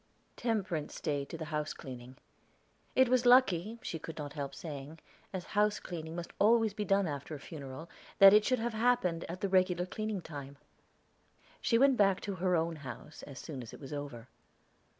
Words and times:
Temperance 0.35 0.95
stayed 0.95 1.29
to 1.29 1.37
the 1.37 1.45
house 1.53 1.75
cleaning. 1.75 2.17
It 2.95 3.07
was 3.07 3.27
lucky, 3.27 3.77
she 3.83 3.99
could 3.99 4.17
not 4.17 4.33
help 4.33 4.55
saying, 4.55 4.97
as 5.31 5.45
house 5.53 5.79
cleaning 5.79 6.15
must 6.15 6.33
always 6.39 6.73
be 6.73 6.89
after 6.91 7.35
a 7.35 7.39
funeral, 7.39 7.87
that 8.17 8.33
it 8.33 8.43
should 8.43 8.57
have 8.57 8.73
happened 8.73 9.25
at 9.29 9.41
the 9.41 9.47
regular 9.47 9.85
cleaning 9.85 10.23
time. 10.23 10.57
She 11.61 11.77
went 11.77 11.97
back 11.97 12.19
to 12.21 12.33
her 12.41 12.55
own 12.55 12.77
house 12.77 13.21
as 13.27 13.37
soon 13.37 13.61
as 13.61 13.75
it 13.75 13.79
was 13.79 13.93
over. 13.93 14.27